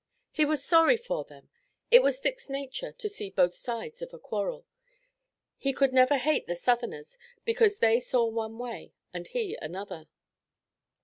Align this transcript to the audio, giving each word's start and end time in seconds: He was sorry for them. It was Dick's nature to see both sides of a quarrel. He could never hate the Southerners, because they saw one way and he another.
He 0.31 0.45
was 0.45 0.63
sorry 0.65 0.97
for 0.97 1.23
them. 1.25 1.51
It 1.91 2.01
was 2.01 2.19
Dick's 2.19 2.49
nature 2.49 2.91
to 2.91 3.07
see 3.07 3.29
both 3.29 3.53
sides 3.55 4.01
of 4.01 4.15
a 4.15 4.17
quarrel. 4.17 4.65
He 5.57 5.73
could 5.73 5.93
never 5.93 6.17
hate 6.17 6.47
the 6.47 6.55
Southerners, 6.55 7.19
because 7.45 7.77
they 7.77 7.99
saw 7.99 8.25
one 8.25 8.57
way 8.57 8.93
and 9.13 9.27
he 9.27 9.59
another. 9.61 10.07